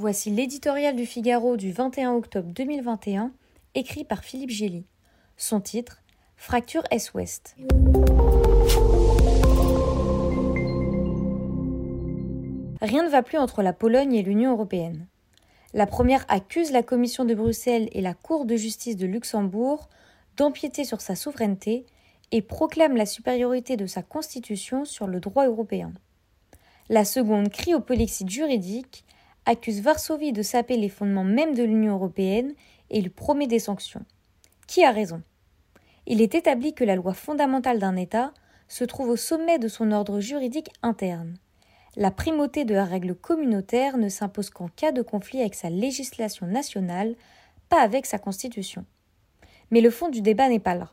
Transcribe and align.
Voici 0.00 0.30
l'éditorial 0.30 0.94
du 0.94 1.06
Figaro 1.06 1.56
du 1.56 1.72
21 1.72 2.12
octobre 2.12 2.52
2021, 2.52 3.32
écrit 3.74 4.04
par 4.04 4.22
Philippe 4.22 4.50
Gély. 4.50 4.86
Son 5.36 5.60
titre 5.60 6.04
Fracture 6.36 6.84
Est-Ouest. 6.92 7.56
Rien 12.80 13.02
ne 13.02 13.08
va 13.08 13.24
plus 13.24 13.38
entre 13.38 13.60
la 13.62 13.72
Pologne 13.72 14.14
et 14.14 14.22
l'Union 14.22 14.52
européenne. 14.52 15.08
La 15.74 15.88
première 15.88 16.24
accuse 16.28 16.70
la 16.70 16.84
Commission 16.84 17.24
de 17.24 17.34
Bruxelles 17.34 17.88
et 17.90 18.00
la 18.00 18.14
Cour 18.14 18.44
de 18.44 18.54
justice 18.54 18.96
de 18.96 19.06
Luxembourg 19.08 19.88
d'empiéter 20.36 20.84
sur 20.84 21.00
sa 21.00 21.16
souveraineté 21.16 21.86
et 22.30 22.40
proclame 22.40 22.94
la 22.94 23.04
supériorité 23.04 23.76
de 23.76 23.86
sa 23.86 24.02
constitution 24.02 24.84
sur 24.84 25.08
le 25.08 25.18
droit 25.18 25.48
européen. 25.48 25.92
La 26.88 27.04
seconde 27.04 27.48
crie 27.48 27.74
au 27.74 27.80
polixide 27.80 28.30
juridique, 28.30 29.04
accuse 29.48 29.80
Varsovie 29.80 30.32
de 30.32 30.42
saper 30.42 30.76
les 30.76 30.90
fondements 30.90 31.24
même 31.24 31.54
de 31.54 31.62
l'Union 31.62 31.94
européenne 31.94 32.54
et 32.90 33.00
lui 33.00 33.08
promet 33.08 33.46
des 33.46 33.58
sanctions. 33.58 34.04
Qui 34.66 34.84
a 34.84 34.92
raison? 34.92 35.22
Il 36.06 36.20
est 36.20 36.34
établi 36.34 36.74
que 36.74 36.84
la 36.84 36.96
loi 36.96 37.14
fondamentale 37.14 37.78
d'un 37.78 37.96
État 37.96 38.34
se 38.68 38.84
trouve 38.84 39.08
au 39.08 39.16
sommet 39.16 39.58
de 39.58 39.68
son 39.68 39.90
ordre 39.90 40.20
juridique 40.20 40.70
interne. 40.82 41.38
La 41.96 42.10
primauté 42.10 42.66
de 42.66 42.74
la 42.74 42.84
règle 42.84 43.14
communautaire 43.14 43.96
ne 43.96 44.10
s'impose 44.10 44.50
qu'en 44.50 44.68
cas 44.68 44.92
de 44.92 45.00
conflit 45.00 45.40
avec 45.40 45.54
sa 45.54 45.70
législation 45.70 46.46
nationale, 46.46 47.16
pas 47.70 47.80
avec 47.80 48.04
sa 48.04 48.18
constitution. 48.18 48.84
Mais 49.70 49.80
le 49.80 49.90
fond 49.90 50.10
du 50.10 50.20
débat 50.20 50.50
n'est 50.50 50.60
pas 50.60 50.74
là. 50.74 50.92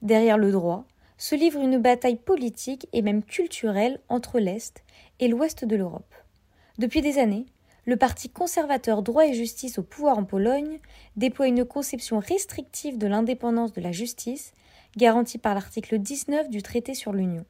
Derrière 0.00 0.38
le 0.38 0.50
droit 0.50 0.86
se 1.18 1.34
livre 1.34 1.60
une 1.60 1.76
bataille 1.76 2.16
politique 2.16 2.88
et 2.94 3.02
même 3.02 3.22
culturelle 3.22 4.00
entre 4.08 4.40
l'Est 4.40 4.82
et 5.20 5.28
l'Ouest 5.28 5.66
de 5.66 5.76
l'Europe. 5.76 6.14
Depuis 6.78 7.02
des 7.02 7.18
années, 7.18 7.46
le 7.84 7.96
parti 7.96 8.28
conservateur 8.28 9.02
Droit 9.02 9.26
et 9.26 9.34
Justice 9.34 9.78
au 9.78 9.82
pouvoir 9.82 10.18
en 10.18 10.24
Pologne 10.24 10.78
déploie 11.16 11.48
une 11.48 11.64
conception 11.64 12.20
restrictive 12.20 12.96
de 12.96 13.08
l'indépendance 13.08 13.72
de 13.72 13.80
la 13.80 13.90
justice, 13.90 14.52
garantie 14.96 15.38
par 15.38 15.54
l'article 15.54 15.98
19 15.98 16.48
du 16.48 16.62
traité 16.62 16.94
sur 16.94 17.12
l'Union. 17.12 17.44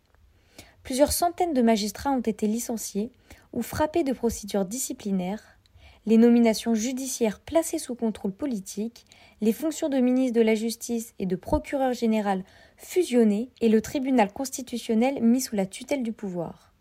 Plusieurs 0.83 1.13
centaines 1.13 1.53
de 1.53 1.63
magistrats 1.63 2.11
ont 2.11 2.21
été 2.21 2.47
licenciés 2.47 3.11
ou 3.53 3.63
frappés 3.63 4.05
de 4.05 4.13
procédures 4.13 4.65
disciplinaires, 4.65 5.59
les 6.07 6.17
nominations 6.17 6.75
judiciaires 6.75 7.39
placées 7.39 7.79
sous 7.79 7.95
contrôle 7.95 8.33
politique, 8.33 9.05
les 9.41 9.53
fonctions 9.53 9.89
de 9.89 9.99
ministre 9.99 10.37
de 10.37 10.45
la 10.45 10.55
Justice 10.55 11.15
et 11.19 11.27
de 11.27 11.37
procureur 11.37 11.93
général 11.93 12.43
fusionnées 12.77 13.51
et 13.61 13.69
le 13.69 13.81
tribunal 13.81 14.33
constitutionnel 14.33 15.23
mis 15.23 15.41
sous 15.41 15.55
la 15.55 15.67
tutelle 15.67 16.03
du 16.03 16.13
pouvoir. 16.13 16.72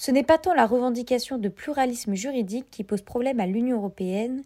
Ce 0.00 0.10
n'est 0.10 0.22
pas 0.22 0.38
tant 0.38 0.54
la 0.54 0.66
revendication 0.66 1.36
de 1.36 1.50
pluralisme 1.50 2.14
juridique 2.14 2.70
qui 2.70 2.84
pose 2.84 3.02
problème 3.02 3.38
à 3.38 3.46
l'Union 3.46 3.76
européenne 3.76 4.44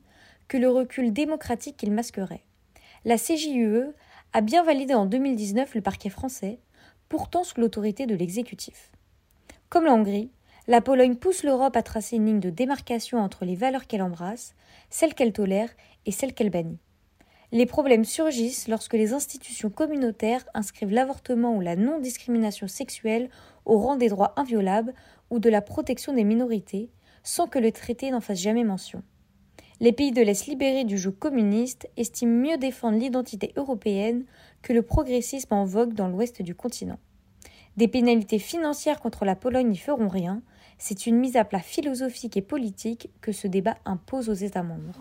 que 0.49 0.57
le 0.57 0.69
recul 0.69 1.13
démocratique 1.13 1.77
qu'il 1.77 1.93
masquerait. 1.93 2.43
La 3.05 3.19
CJUE 3.19 3.93
a 4.33 4.41
bien 4.41 4.65
validé 4.65 4.95
en 4.95 5.07
2019 5.07 5.77
le 5.77 5.81
parquet 5.81 6.09
français, 6.09 6.59
pourtant 7.09 7.45
sous 7.45 7.61
l'autorité 7.61 8.07
de 8.07 8.17
l'exécutif. 8.17 8.91
Comme 9.69 9.85
la 9.85 9.95
Hongrie, 9.95 10.33
la 10.67 10.81
Pologne 10.81 11.15
pousse 11.15 11.45
l'Europe 11.45 11.77
à 11.77 11.85
tracer 11.85 12.17
une 12.17 12.27
ligne 12.27 12.41
de 12.41 12.51
démarcation 12.51 13.19
entre 13.19 13.45
les 13.45 13.55
valeurs 13.55 13.87
qu'elle 13.87 14.03
embrasse, 14.03 14.57
celles 14.91 15.15
qu'elle 15.15 15.33
tolère 15.33 15.71
et 16.05 16.11
celles 16.11 16.35
qu'elle 16.35 16.51
bannit. 16.51 16.81
Les 17.53 17.67
problèmes 17.67 18.05
surgissent 18.05 18.67
lorsque 18.67 18.95
les 18.95 19.13
institutions 19.13 19.71
communautaires 19.71 20.45
inscrivent 20.55 20.91
l'avortement 20.91 21.55
ou 21.55 21.61
la 21.61 21.77
non-discrimination 21.77 22.67
sexuelle 22.67 23.31
au 23.65 23.79
rang 23.79 23.95
des 23.95 24.09
droits 24.09 24.33
inviolables 24.37 24.93
ou 25.35 25.41
de 25.41 25.51
la 25.51 25.61
protection 25.61 26.13
des 26.13 26.23
minorités, 26.23 26.91
sans 27.25 27.49
que 27.49 27.59
le 27.59 27.73
traité 27.73 28.13
n'en 28.13 28.21
fasse 28.21 28.41
jamais 28.41 28.63
mention. 28.63 29.03
Les 29.81 29.91
pays 29.91 30.13
de 30.13 30.23
l'Est 30.23 30.47
libérés 30.47 30.85
du 30.85 30.97
joug 30.97 31.11
communiste 31.19 31.89
estiment 31.97 32.41
mieux 32.41 32.57
défendre 32.57 32.99
l'identité 32.99 33.53
européenne 33.57 34.27
que 34.63 34.73
le 34.73 34.83
progressisme 34.83 35.53
en 35.53 35.65
vogue 35.65 35.93
dans 35.93 36.07
l'ouest 36.07 36.41
du 36.41 36.55
continent. 36.55 37.01
Des 37.77 37.89
pénalités 37.89 38.39
financières 38.39 39.01
contre 39.01 39.25
la 39.25 39.35
Pologne 39.35 39.71
n'y 39.71 39.77
feront 39.77 40.07
rien, 40.07 40.41
c'est 40.79 41.07
une 41.07 41.19
mise 41.19 41.35
à 41.35 41.45
plat 41.45 41.59
philosophique 41.59 42.37
et 42.37 42.43
politique 42.43 43.11
que 43.21 43.33
ce 43.33 43.49
débat 43.49 43.77
impose 43.85 44.29
aux 44.29 44.35
États 44.35 44.63
membres. 44.63 44.95